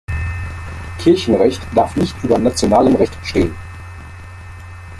[0.97, 3.53] Kirchenrecht darf nicht über nationalem Recht stehen.